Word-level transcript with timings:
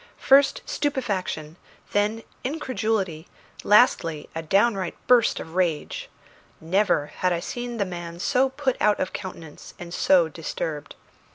First 0.17 0.63
stupefaction, 0.65 1.57
then 1.91 2.23
incredulity, 2.43 3.27
lastly 3.63 4.29
a 4.33 4.41
downright 4.41 4.95
burst 5.05 5.39
of 5.39 5.53
rage. 5.53 6.09
Never 6.59 7.11
had 7.17 7.31
I 7.31 7.39
seen 7.39 7.77
the 7.77 7.85
man 7.85 8.17
so 8.19 8.49
put 8.49 8.77
out 8.81 8.99
of 8.99 9.13
countenance 9.13 9.75
and 9.77 9.93
so 9.93 10.27
disturbed. 10.27 10.95